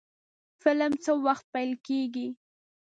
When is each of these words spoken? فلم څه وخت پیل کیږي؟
فلم 0.61 0.93
څه 1.03 1.11
وخت 1.25 1.45
پیل 1.53 1.71
کیږي؟ 1.87 2.27